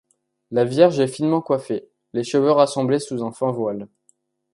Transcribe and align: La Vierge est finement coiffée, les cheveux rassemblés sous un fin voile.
La 0.49 0.65
Vierge 0.65 0.99
est 0.99 1.07
finement 1.07 1.41
coiffée, 1.41 1.87
les 2.13 2.23
cheveux 2.23 2.49
rassemblés 2.49 2.97
sous 2.97 3.23
un 3.23 3.31
fin 3.31 3.51
voile. 3.51 3.87